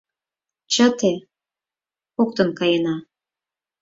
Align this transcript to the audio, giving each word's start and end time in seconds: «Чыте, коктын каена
«Чыте, 0.71 1.13
коктын 2.15 2.49
каена 2.59 2.95